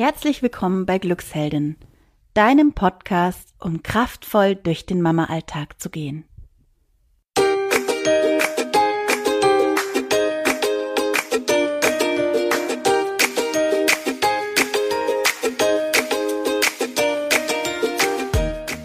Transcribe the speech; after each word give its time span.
Herzlich 0.00 0.42
willkommen 0.42 0.86
bei 0.86 0.98
Glücksheldin, 0.98 1.74
deinem 2.32 2.72
Podcast, 2.72 3.52
um 3.58 3.82
kraftvoll 3.82 4.54
durch 4.54 4.86
den 4.86 5.02
Mama-Alltag 5.02 5.80
zu 5.80 5.90
gehen. 5.90 6.24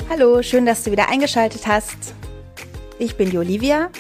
Hallo, 0.10 0.42
schön, 0.42 0.66
dass 0.66 0.84
du 0.84 0.90
wieder 0.90 1.10
eingeschaltet 1.10 1.68
hast. 1.68 2.16
Ich 2.98 3.18
bin 3.18 3.30
die 3.30 3.38
Olivia 3.38 3.92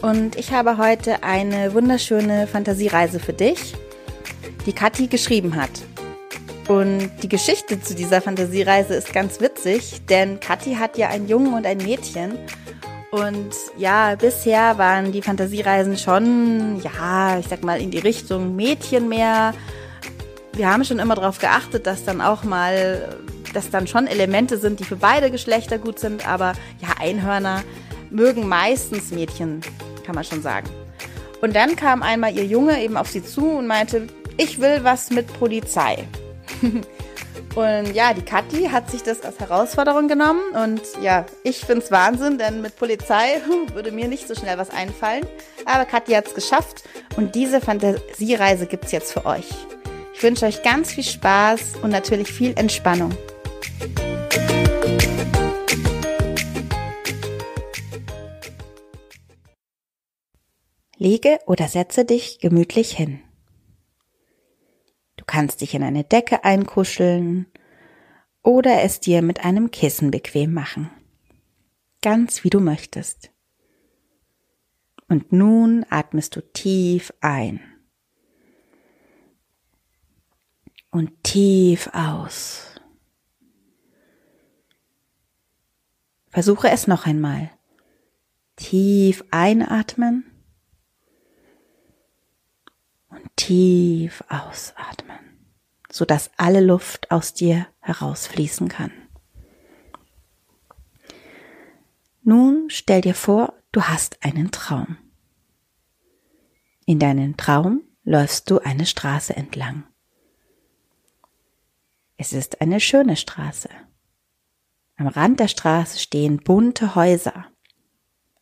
und 0.00 0.36
ich 0.36 0.50
habe 0.50 0.78
heute 0.78 1.22
eine 1.24 1.74
wunderschöne 1.74 2.46
Fantasiereise 2.46 3.20
für 3.20 3.34
dich, 3.34 3.74
die 4.64 4.72
Kathi 4.72 5.08
geschrieben 5.08 5.56
hat. 5.56 5.82
Und 6.68 7.10
die 7.22 7.28
Geschichte 7.28 7.80
zu 7.80 7.94
dieser 7.94 8.22
Fantasiereise 8.22 8.94
ist 8.94 9.12
ganz 9.12 9.40
witzig, 9.40 10.00
denn 10.08 10.40
Kathi 10.40 10.76
hat 10.76 10.96
ja 10.96 11.08
einen 11.08 11.28
Jungen 11.28 11.52
und 11.52 11.66
ein 11.66 11.78
Mädchen. 11.78 12.38
Und 13.10 13.54
ja, 13.76 14.14
bisher 14.16 14.78
waren 14.78 15.12
die 15.12 15.22
Fantasiereisen 15.22 15.98
schon, 15.98 16.80
ja, 16.82 17.38
ich 17.38 17.46
sag 17.46 17.62
mal, 17.62 17.80
in 17.80 17.90
die 17.90 17.98
Richtung 17.98 18.56
Mädchen 18.56 19.08
mehr. 19.08 19.52
Wir 20.54 20.72
haben 20.72 20.84
schon 20.84 20.98
immer 20.98 21.14
darauf 21.14 21.38
geachtet, 21.38 21.86
dass 21.86 22.04
dann 22.04 22.20
auch 22.20 22.44
mal, 22.44 23.16
dass 23.52 23.70
dann 23.70 23.86
schon 23.86 24.06
Elemente 24.06 24.56
sind, 24.56 24.80
die 24.80 24.84
für 24.84 24.96
beide 24.96 25.30
Geschlechter 25.30 25.78
gut 25.78 25.98
sind. 25.98 26.26
Aber 26.26 26.54
ja, 26.80 26.88
Einhörner 26.98 27.62
mögen 28.10 28.48
meistens 28.48 29.10
Mädchen, 29.10 29.60
kann 30.04 30.14
man 30.14 30.24
schon 30.24 30.40
sagen. 30.40 30.68
Und 31.42 31.54
dann 31.54 31.76
kam 31.76 32.02
einmal 32.02 32.34
ihr 32.34 32.46
Junge 32.46 32.82
eben 32.82 32.96
auf 32.96 33.10
sie 33.10 33.22
zu 33.22 33.46
und 33.46 33.66
meinte, 33.66 34.06
ich 34.38 34.60
will 34.60 34.80
was 34.82 35.10
mit 35.10 35.26
Polizei. 35.38 36.04
Und 37.54 37.94
ja, 37.94 38.12
die 38.14 38.22
Kathi 38.22 38.68
hat 38.68 38.90
sich 38.90 39.02
das 39.02 39.22
als 39.22 39.38
Herausforderung 39.38 40.08
genommen 40.08 40.40
und 40.54 40.80
ja, 41.00 41.24
ich 41.44 41.58
finde 41.58 41.84
es 41.84 41.90
Wahnsinn, 41.92 42.36
denn 42.36 42.62
mit 42.62 42.76
Polizei 42.76 43.40
würde 43.72 43.92
mir 43.92 44.08
nicht 44.08 44.26
so 44.26 44.34
schnell 44.34 44.58
was 44.58 44.70
einfallen. 44.70 45.24
Aber 45.64 45.84
Kathi 45.84 46.12
hat 46.14 46.26
es 46.26 46.34
geschafft 46.34 46.82
und 47.16 47.36
diese 47.36 47.60
Fantasiereise 47.60 48.66
gibt 48.66 48.86
es 48.86 48.92
jetzt 48.92 49.12
für 49.12 49.24
euch. 49.24 49.48
Ich 50.14 50.22
wünsche 50.22 50.46
euch 50.46 50.62
ganz 50.62 50.92
viel 50.92 51.04
Spaß 51.04 51.74
und 51.82 51.90
natürlich 51.90 52.32
viel 52.32 52.54
Entspannung. 52.56 53.12
Lege 60.96 61.38
oder 61.46 61.68
setze 61.68 62.04
dich 62.04 62.38
gemütlich 62.40 62.92
hin. 62.92 63.23
Du 65.24 65.32
kannst 65.32 65.62
dich 65.62 65.72
in 65.72 65.82
eine 65.82 66.04
Decke 66.04 66.44
einkuscheln 66.44 67.46
oder 68.42 68.82
es 68.82 69.00
dir 69.00 69.22
mit 69.22 69.42
einem 69.42 69.70
Kissen 69.70 70.10
bequem 70.10 70.52
machen. 70.52 70.90
Ganz 72.02 72.44
wie 72.44 72.50
du 72.50 72.60
möchtest. 72.60 73.30
Und 75.08 75.32
nun 75.32 75.86
atmest 75.88 76.36
du 76.36 76.42
tief 76.42 77.10
ein. 77.22 77.58
Und 80.90 81.10
tief 81.22 81.88
aus. 81.94 82.78
Versuche 86.28 86.68
es 86.68 86.86
noch 86.86 87.06
einmal. 87.06 87.50
Tief 88.56 89.24
einatmen 89.30 90.33
tief 93.36 94.24
ausatmen, 94.28 95.18
sodass 95.90 96.30
alle 96.36 96.60
Luft 96.60 97.10
aus 97.10 97.34
dir 97.34 97.66
herausfließen 97.80 98.68
kann. 98.68 98.92
Nun 102.22 102.70
stell 102.70 103.02
dir 103.02 103.14
vor, 103.14 103.54
du 103.72 103.82
hast 103.82 104.24
einen 104.24 104.50
Traum. 104.50 104.96
In 106.86 106.98
deinem 106.98 107.36
Traum 107.36 107.82
läufst 108.02 108.50
du 108.50 108.58
eine 108.60 108.86
Straße 108.86 109.34
entlang. 109.34 109.84
Es 112.16 112.32
ist 112.32 112.60
eine 112.60 112.80
schöne 112.80 113.16
Straße. 113.16 113.68
Am 114.96 115.08
Rand 115.08 115.40
der 115.40 115.48
Straße 115.48 115.98
stehen 115.98 116.38
bunte 116.38 116.94
Häuser. 116.94 117.46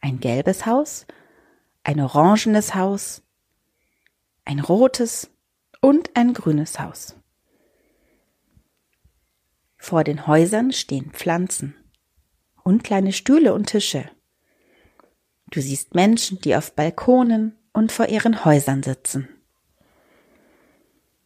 Ein 0.00 0.20
gelbes 0.20 0.66
Haus, 0.66 1.06
ein 1.82 2.00
orangenes 2.00 2.74
Haus, 2.74 3.22
ein 4.44 4.60
rotes 4.60 5.30
und 5.80 6.10
ein 6.16 6.32
grünes 6.32 6.78
Haus. 6.78 7.16
Vor 9.76 10.04
den 10.04 10.26
Häusern 10.26 10.72
stehen 10.72 11.10
Pflanzen 11.10 11.75
und 12.62 12.84
kleine 12.84 13.12
Stühle 13.12 13.53
und 13.53 13.66
Tische. 13.66 14.08
Du 15.50 15.60
siehst 15.60 15.94
Menschen, 15.94 16.41
die 16.41 16.56
auf 16.56 16.75
Balkonen 16.75 17.58
und 17.72 17.92
vor 17.92 18.08
ihren 18.08 18.44
Häusern 18.44 18.82
sitzen. 18.82 19.28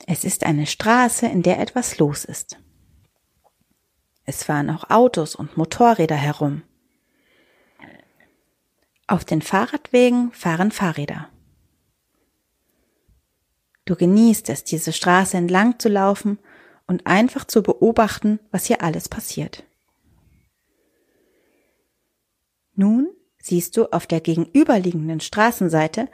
Es 0.06 0.24
ist 0.24 0.44
eine 0.44 0.66
Straße, 0.66 1.26
in 1.26 1.42
der 1.42 1.60
etwas 1.60 1.98
los 1.98 2.24
ist. 2.24 2.58
Es 4.24 4.42
fahren 4.42 4.70
auch 4.70 4.90
Autos 4.90 5.36
und 5.36 5.56
Motorräder 5.56 6.16
herum. 6.16 6.62
Auf 9.06 9.24
den 9.24 9.42
Fahrradwegen 9.42 10.32
fahren 10.32 10.72
Fahrräder. 10.72 11.28
Du 13.86 13.94
genießt 13.94 14.50
es, 14.50 14.64
diese 14.64 14.92
Straße 14.92 15.36
entlang 15.36 15.78
zu 15.78 15.88
laufen 15.88 16.38
und 16.86 17.06
einfach 17.06 17.46
zu 17.46 17.62
beobachten, 17.62 18.38
was 18.50 18.66
hier 18.66 18.82
alles 18.82 19.08
passiert. 19.08 19.64
Nun 22.74 23.08
siehst 23.38 23.76
du 23.76 23.86
auf 23.92 24.06
der 24.06 24.20
gegenüberliegenden 24.20 25.20
Straßenseite, 25.20 26.08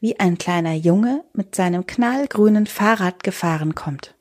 wie 0.00 0.20
ein 0.20 0.38
kleiner 0.38 0.74
Junge 0.74 1.24
mit 1.32 1.56
seinem 1.56 1.86
knallgrünen 1.86 2.66
Fahrrad 2.66 3.24
gefahren 3.24 3.74
kommt. 3.74 4.14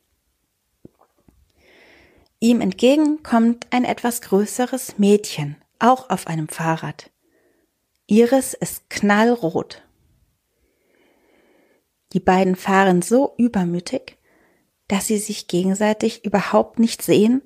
Ihm 2.39 2.61
entgegen 2.61 3.21
kommt 3.21 3.67
ein 3.71 3.83
etwas 3.83 4.21
größeres 4.21 4.97
Mädchen, 4.97 5.57
auch 5.79 6.09
auf 6.09 6.27
einem 6.27 6.47
Fahrrad. 6.47 7.11
Ihres 8.07 8.53
ist 8.53 8.89
knallrot. 8.89 9.83
Die 12.13 12.19
beiden 12.19 12.55
fahren 12.55 13.01
so 13.01 13.33
übermütig, 13.37 14.17
dass 14.87 15.07
sie 15.07 15.17
sich 15.17 15.47
gegenseitig 15.47 16.23
überhaupt 16.25 16.79
nicht 16.79 17.01
sehen 17.01 17.41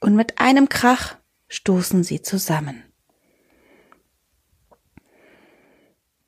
und 0.00 0.14
mit 0.14 0.40
einem 0.40 0.68
Krach 0.68 1.16
stoßen 1.48 2.02
sie 2.02 2.22
zusammen. 2.22 2.82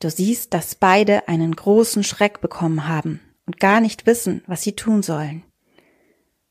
Du 0.00 0.10
siehst, 0.10 0.54
dass 0.54 0.74
beide 0.74 1.26
einen 1.26 1.56
großen 1.56 2.04
Schreck 2.04 2.40
bekommen 2.40 2.86
haben 2.86 3.20
und 3.46 3.58
gar 3.58 3.80
nicht 3.80 4.06
wissen, 4.06 4.42
was 4.46 4.62
sie 4.62 4.76
tun 4.76 5.02
sollen. 5.02 5.42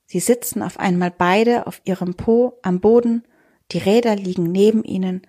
Sie 0.06 0.20
sitzen 0.20 0.62
auf 0.62 0.80
einmal 0.80 1.12
beide 1.12 1.68
auf 1.68 1.82
ihrem 1.86 2.16
Po 2.16 2.58
am 2.62 2.80
Boden, 2.80 3.24
die 3.72 3.78
Räder 3.78 4.16
liegen 4.16 4.52
neben 4.52 4.84
ihnen 4.84 5.22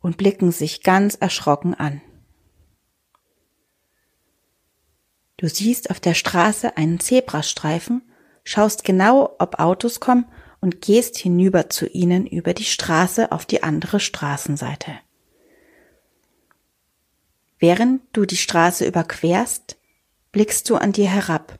und 0.00 0.18
blicken 0.18 0.52
sich 0.52 0.82
ganz 0.82 1.14
erschrocken 1.14 1.74
an. 1.74 2.02
Du 5.44 5.50
siehst 5.50 5.90
auf 5.90 6.00
der 6.00 6.14
Straße 6.14 6.78
einen 6.78 7.00
Zebrastreifen, 7.00 8.00
schaust 8.44 8.82
genau, 8.82 9.36
ob 9.38 9.58
Autos 9.58 10.00
kommen 10.00 10.24
und 10.62 10.80
gehst 10.80 11.18
hinüber 11.18 11.68
zu 11.68 11.86
ihnen 11.86 12.26
über 12.26 12.54
die 12.54 12.64
Straße 12.64 13.30
auf 13.30 13.44
die 13.44 13.62
andere 13.62 14.00
Straßenseite. 14.00 14.92
Während 17.58 18.00
du 18.14 18.24
die 18.24 18.38
Straße 18.38 18.86
überquerst, 18.86 19.76
blickst 20.32 20.70
du 20.70 20.76
an 20.76 20.92
dir 20.92 21.10
herab 21.10 21.58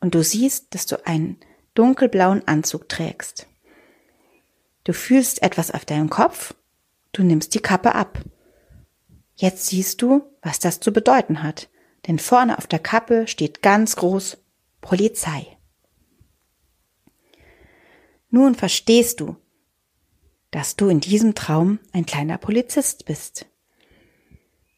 und 0.00 0.14
du 0.14 0.24
siehst, 0.24 0.74
dass 0.74 0.86
du 0.86 1.06
einen 1.06 1.36
dunkelblauen 1.74 2.48
Anzug 2.48 2.88
trägst. 2.88 3.48
Du 4.84 4.94
fühlst 4.94 5.42
etwas 5.42 5.70
auf 5.70 5.84
deinem 5.84 6.08
Kopf, 6.08 6.54
du 7.12 7.22
nimmst 7.22 7.52
die 7.52 7.60
Kappe 7.60 7.94
ab. 7.94 8.18
Jetzt 9.34 9.66
siehst 9.66 10.00
du, 10.00 10.22
was 10.40 10.58
das 10.58 10.80
zu 10.80 10.90
bedeuten 10.90 11.42
hat 11.42 11.68
denn 12.06 12.18
vorne 12.18 12.58
auf 12.58 12.66
der 12.66 12.78
Kappe 12.78 13.26
steht 13.26 13.62
ganz 13.62 13.96
groß 13.96 14.38
Polizei. 14.80 15.46
Nun 18.30 18.54
verstehst 18.54 19.20
du, 19.20 19.36
dass 20.50 20.76
du 20.76 20.88
in 20.88 21.00
diesem 21.00 21.34
Traum 21.34 21.78
ein 21.92 22.06
kleiner 22.06 22.38
Polizist 22.38 23.04
bist. 23.04 23.46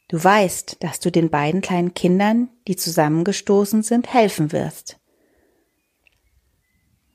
Du 0.08 0.22
weißt, 0.22 0.82
dass 0.82 1.00
du 1.00 1.10
den 1.10 1.28
beiden 1.28 1.60
kleinen 1.60 1.92
Kindern, 1.92 2.48
die 2.66 2.76
zusammengestoßen 2.76 3.82
sind, 3.82 4.12
helfen 4.12 4.52
wirst. 4.52 4.98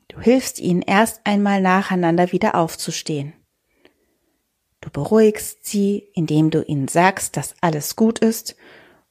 Du 0.08 0.20
hilfst 0.20 0.60
ihnen 0.60 0.82
erst 0.82 1.20
einmal 1.24 1.60
nacheinander 1.60 2.30
wieder 2.30 2.54
aufzustehen. 2.54 3.32
Du 4.80 4.90
beruhigst 4.90 5.66
sie, 5.66 6.10
indem 6.14 6.50
du 6.50 6.62
ihnen 6.62 6.86
sagst, 6.86 7.36
dass 7.36 7.56
alles 7.60 7.96
gut 7.96 8.20
ist 8.20 8.54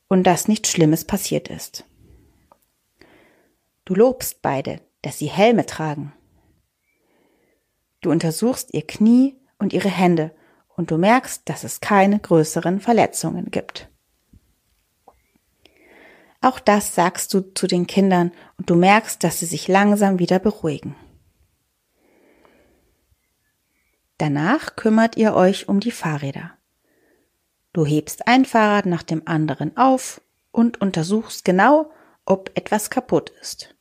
und 0.08 0.24
dass 0.24 0.48
nichts 0.48 0.70
Schlimmes 0.70 1.06
passiert 1.06 1.50
ist. 1.50 1.86
Du 3.86 3.96
lobst 3.96 4.42
beide, 4.42 4.82
dass 5.02 5.20
sie 5.20 5.30
Helme 5.30 5.66
tragen, 5.66 6.14
Du 8.04 8.12
untersuchst 8.12 8.74
ihr 8.74 8.86
Knie 8.86 9.40
und 9.58 9.72
ihre 9.72 9.90
Hände 9.90 10.36
und 10.76 10.92
du 10.92 10.98
merkst, 10.98 11.48
dass 11.48 11.64
es 11.64 11.80
keine 11.80 12.20
größeren 12.20 12.82
Verletzungen 12.82 13.50
gibt. 13.50 13.90
Auch 16.42 16.60
das 16.60 16.94
sagst 16.94 17.34
du 17.34 17.40
zu 17.54 17.66
den 17.66 17.88
Kindern 17.88 18.34
und 18.58 18.70
du 18.70 18.76
merkst, 18.76 19.24
dass 19.24 19.40
sie 19.40 19.46
sich 19.46 19.70
langsam 19.70 20.20
wieder 20.20 20.40
beruhigen. 20.40 20.96
Danach 24.18 24.76
kümmert 24.76 25.16
ihr 25.16 25.34
euch 25.34 25.70
um 25.70 25.80
die 25.80 25.92
Fahrräder. 25.92 26.58
Du 27.74 27.86
hebst 27.86 28.28
ein 28.28 28.46
Fahrrad 28.46 28.86
nach 28.86 29.04
dem 29.04 29.24
anderen 29.28 29.76
auf 29.78 30.22
und 30.52 30.80
untersuchst 30.80 31.44
genau, 31.44 31.92
ob 32.26 32.52
etwas 32.56 32.90
kaputt 32.90 33.32
ist. 33.42 33.76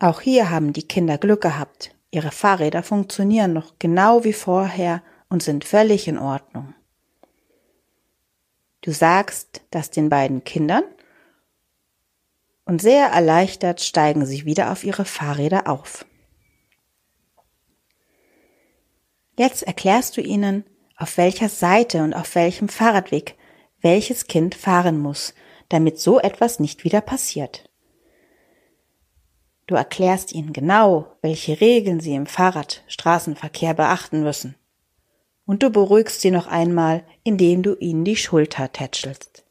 Auch 0.00 0.20
hier 0.20 0.50
haben 0.50 0.72
die 0.72 0.86
Kinder 0.86 1.18
Glück 1.18 1.40
gehabt. 1.40 1.94
Ihre 2.10 2.32
Fahrräder 2.32 2.82
funktionieren 2.82 3.52
noch 3.52 3.78
genau 3.78 4.24
wie 4.24 4.32
vorher 4.32 5.02
und 5.28 5.42
sind 5.42 5.64
völlig 5.64 6.08
in 6.08 6.18
Ordnung. 6.18 6.74
Du 8.82 8.92
sagst 8.92 9.62
das 9.70 9.90
den 9.90 10.08
beiden 10.08 10.44
Kindern 10.44 10.84
und 12.64 12.82
sehr 12.82 13.06
erleichtert 13.06 13.80
steigen 13.80 14.26
sie 14.26 14.44
wieder 14.44 14.72
auf 14.72 14.84
ihre 14.84 15.04
Fahrräder 15.04 15.68
auf. 15.68 16.04
Jetzt 19.36 19.62
erklärst 19.62 20.16
du 20.16 20.20
ihnen, 20.20 20.64
auf 20.96 21.16
welcher 21.16 21.48
Seite 21.48 22.02
und 22.02 22.14
auf 22.14 22.34
welchem 22.34 22.68
Fahrradweg 22.68 23.36
welches 23.80 24.26
Kind 24.26 24.54
fahren 24.54 24.98
muss, 24.98 25.34
damit 25.68 25.98
so 25.98 26.20
etwas 26.20 26.60
nicht 26.60 26.84
wieder 26.84 27.00
passiert. 27.00 27.68
Du 29.66 29.74
erklärst 29.74 30.32
ihnen 30.32 30.52
genau, 30.52 31.16
welche 31.22 31.60
Regeln 31.60 32.00
sie 32.00 32.14
im 32.14 32.26
Fahrradstraßenverkehr 32.26 33.74
beachten 33.74 34.22
müssen. 34.22 34.56
Und 35.46 35.62
du 35.62 35.70
beruhigst 35.70 36.20
sie 36.20 36.30
noch 36.30 36.46
einmal, 36.46 37.02
indem 37.22 37.62
du 37.62 37.74
ihnen 37.76 38.04
die 38.04 38.16
Schulter 38.16 38.72
tätschelst. 38.72 39.44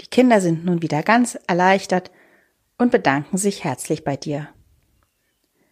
Die 0.00 0.06
Kinder 0.06 0.40
sind 0.40 0.64
nun 0.64 0.82
wieder 0.82 1.02
ganz 1.02 1.38
erleichtert 1.46 2.10
und 2.78 2.90
bedanken 2.92 3.38
sich 3.38 3.64
herzlich 3.64 4.04
bei 4.04 4.16
dir. 4.16 4.48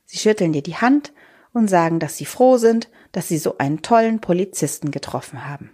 Sie 0.05 0.19
schütteln 0.19 0.53
dir 0.53 0.63
die 0.63 0.77
Hand 0.77 1.13
und 1.55 1.69
sagen, 1.69 2.01
dass 2.01 2.17
sie 2.17 2.27
froh 2.27 2.59
sind, 2.59 2.91
dass 3.13 3.29
sie 3.29 3.39
so 3.39 3.59
einen 3.59 3.81
tollen 3.81 4.21
Polizisten 4.21 4.91
getroffen 4.91 5.47
haben. 5.47 5.71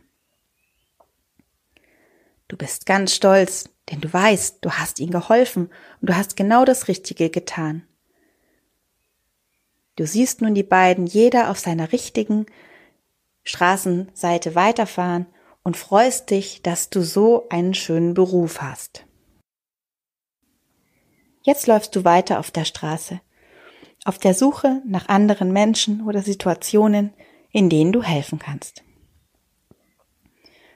Du 2.48 2.56
bist 2.56 2.86
ganz 2.86 3.14
stolz, 3.14 3.68
denn 3.90 4.00
du 4.00 4.12
weißt, 4.12 4.58
du 4.60 4.72
hast 4.72 5.00
ihnen 5.00 5.10
geholfen 5.10 5.70
und 6.00 6.10
du 6.10 6.16
hast 6.16 6.36
genau 6.36 6.64
das 6.64 6.88
Richtige 6.88 7.30
getan. 7.30 7.86
Du 9.96 10.06
siehst 10.06 10.42
nun 10.42 10.54
die 10.54 10.62
beiden 10.62 11.06
jeder 11.06 11.50
auf 11.50 11.58
seiner 11.58 11.92
richtigen 11.92 12.46
Straßenseite 13.42 14.54
weiterfahren 14.54 15.26
und 15.62 15.76
freust 15.76 16.30
dich, 16.30 16.62
dass 16.62 16.90
du 16.90 17.02
so 17.02 17.48
einen 17.48 17.74
schönen 17.74 18.14
Beruf 18.14 18.60
hast. 18.62 19.04
Jetzt 21.42 21.66
läufst 21.66 21.96
du 21.96 22.04
weiter 22.04 22.38
auf 22.38 22.50
der 22.50 22.64
Straße, 22.64 23.20
auf 24.04 24.18
der 24.18 24.34
Suche 24.34 24.82
nach 24.86 25.08
anderen 25.08 25.52
Menschen 25.52 26.06
oder 26.06 26.22
Situationen, 26.22 27.12
in 27.52 27.68
denen 27.68 27.92
du 27.92 28.02
helfen 28.02 28.38
kannst. 28.38 28.82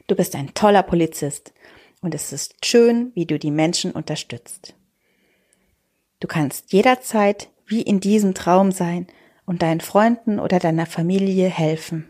Du 0.07 0.15
bist 0.15 0.35
ein 0.35 0.53
toller 0.55 0.83
Polizist 0.83 1.55
und 2.03 2.15
es 2.15 2.33
ist 2.33 2.65
schön, 2.65 3.13
wie 3.15 3.25
du 3.25 3.39
die 3.39 3.51
Menschen 3.51 3.93
unterstützt. 3.93 4.75
Du 6.21 6.29
kannst 6.29 6.73
jederzeit 6.73 7.49
wie 7.67 7.83
in 7.83 8.01
diesem 8.01 8.35
Traum 8.35 8.73
sein 8.73 9.07
und 9.47 9.63
deinen 9.63 9.81
Freunden 9.81 10.39
oder 10.39 10.59
deiner 10.59 10.87
Familie 10.87 11.49
helfen. 11.49 12.07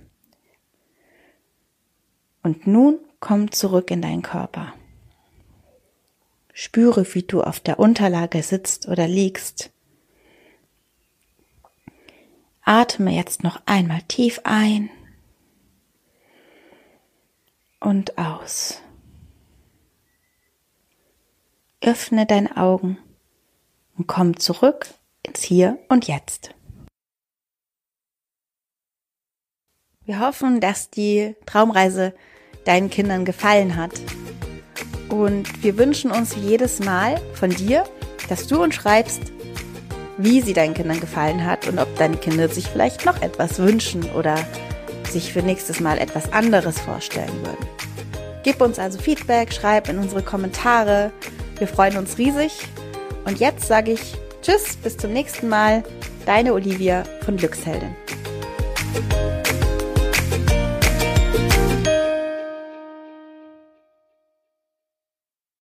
Und 2.43 2.67
nun 2.67 2.99
komm 3.21 3.53
zurück 3.53 3.91
in 3.91 4.03
deinen 4.03 4.23
Körper. 4.23 4.75
Spüre, 6.53 7.07
wie 7.15 7.23
du 7.23 7.43
auf 7.43 7.59
der 7.59 7.79
Unterlage 7.79 8.43
sitzt 8.43 8.87
oder 8.87 9.09
liegst. 9.09 9.71
Atme 12.65 13.15
jetzt 13.15 13.43
noch 13.43 13.61
einmal 13.67 14.01
tief 14.09 14.41
ein 14.45 14.89
und 17.79 18.17
aus. 18.17 18.81
Öffne 21.83 22.25
deine 22.25 22.57
Augen 22.57 22.97
und 23.99 24.07
komm 24.07 24.41
zurück 24.41 24.87
ins 25.23 25.43
Hier 25.43 25.79
und 25.91 26.09
Jetzt. 26.09 26.55
Wir 30.07 30.21
hoffen, 30.21 30.61
dass 30.61 30.91
die 30.91 31.37
Traumreise 31.45 32.15
deinen 32.65 32.89
Kindern 32.89 33.27
gefallen 33.27 33.77
hat. 33.77 33.93
Und 35.11 35.63
wir 35.63 35.77
wünschen 35.77 36.11
uns 36.11 36.35
jedes 36.35 36.81
Mal 36.81 37.21
von 37.35 37.51
dir, 37.51 37.85
dass 38.31 38.47
du 38.47 38.63
uns 38.63 38.75
schreibst, 38.75 39.34
wie 40.19 40.41
sie 40.41 40.53
deinen 40.53 40.75
Kindern 40.75 41.01
gefallen 41.01 41.45
hat 41.45 41.67
und 41.67 41.79
ob 41.79 41.97
deine 41.97 42.17
Kinder 42.17 42.49
sich 42.49 42.67
vielleicht 42.67 43.05
noch 43.05 43.21
etwas 43.23 43.59
wünschen 43.59 44.05
oder 44.13 44.37
sich 45.11 45.33
für 45.33 45.43
nächstes 45.43 45.81
Mal 45.81 45.99
etwas 45.99 46.33
anderes 46.33 46.81
vorstellen 46.81 47.35
würden. 47.43 47.67
Gib 48.43 48.61
uns 48.61 48.79
also 48.79 48.99
Feedback, 48.99 49.53
schreib 49.53 49.89
in 49.89 49.99
unsere 49.99 50.23
Kommentare. 50.23 51.11
Wir 51.59 51.67
freuen 51.67 51.97
uns 51.97 52.19
riesig. 52.19 52.53
Und 53.25 53.41
jetzt 53.41 53.67
sage 53.67 53.93
ich 53.93 54.15
Tschüss, 54.43 54.77
bis 54.77 54.97
zum 54.99 55.13
nächsten 55.13 55.49
Mal. 55.49 55.83
Deine 56.27 56.53
Olivia 56.53 57.05
von 57.25 57.37
Glücksheldin. 57.37 57.95